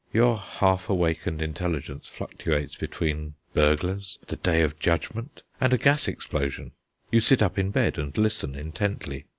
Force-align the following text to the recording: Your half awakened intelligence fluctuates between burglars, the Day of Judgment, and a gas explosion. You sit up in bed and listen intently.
Your 0.11 0.35
half 0.39 0.89
awakened 0.89 1.43
intelligence 1.43 2.07
fluctuates 2.07 2.75
between 2.75 3.35
burglars, 3.53 4.17
the 4.25 4.35
Day 4.35 4.63
of 4.63 4.79
Judgment, 4.79 5.43
and 5.59 5.73
a 5.73 5.77
gas 5.77 6.07
explosion. 6.07 6.71
You 7.11 7.19
sit 7.19 7.43
up 7.43 7.59
in 7.59 7.69
bed 7.69 7.99
and 7.99 8.17
listen 8.17 8.55
intently. 8.55 9.25